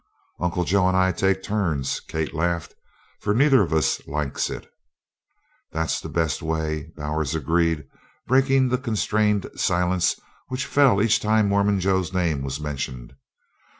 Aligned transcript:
"Uncle 0.39 0.63
Joe 0.63 0.87
and 0.87 0.97
I 0.97 1.11
take 1.11 1.43
turns," 1.43 1.99
Kate 1.99 2.33
laughed, 2.33 2.73
"for 3.19 3.35
neither 3.35 3.61
of 3.61 3.71
us 3.71 4.01
likes 4.07 4.49
it." 4.49 4.67
"That's 5.71 6.01
the 6.01 6.09
best 6.09 6.41
way," 6.41 6.91
Bowers 6.95 7.35
agreed, 7.35 7.85
breaking 8.25 8.69
the 8.69 8.79
constrained 8.79 9.47
silence 9.55 10.19
which 10.47 10.65
fell 10.65 11.03
each 11.03 11.19
time 11.19 11.47
Mormon 11.47 11.79
Joe's 11.79 12.13
name 12.13 12.41
was 12.41 12.59
mentioned. 12.59 13.13